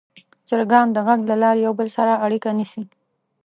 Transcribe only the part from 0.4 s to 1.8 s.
چرګان د غږ له لارې یو